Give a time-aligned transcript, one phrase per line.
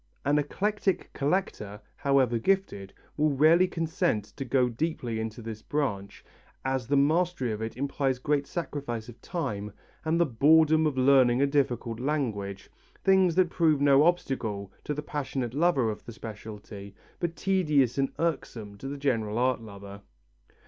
[0.25, 6.25] An eclectic collector, however gifted, will rarely consent to go deeply into this branch,
[6.65, 9.71] as the mastery of it implies great sacrifice of time
[10.03, 12.71] and the boredom of learning a difficult language,
[13.03, 18.11] things that prove no obstacle to the passionate lover of the speciality, but tedious and
[18.17, 20.01] irksome to the general art lover.